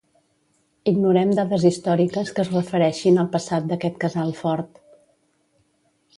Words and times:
Ignorem 0.91 1.33
dades 1.39 1.65
històriques 1.71 2.31
que 2.39 2.43
es 2.45 2.49
refereixin 2.55 3.21
al 3.25 3.31
passat 3.37 3.69
d'aquest 3.75 4.01
casal 4.07 4.35
fort. 4.41 4.83